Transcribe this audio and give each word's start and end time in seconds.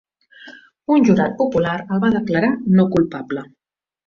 Un 0.95 1.05
jurat 1.09 1.35
popular 1.41 1.75
el 1.83 2.01
va 2.07 2.11
declarar 2.17 2.51
no 2.79 2.89
culpable. 2.97 3.47